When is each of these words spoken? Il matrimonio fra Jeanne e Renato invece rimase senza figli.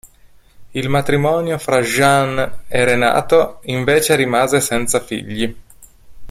Il 0.71 0.89
matrimonio 0.89 1.59
fra 1.59 1.79
Jeanne 1.81 2.61
e 2.67 2.83
Renato 2.83 3.59
invece 3.65 4.15
rimase 4.15 4.59
senza 4.59 4.99
figli. 4.99 5.55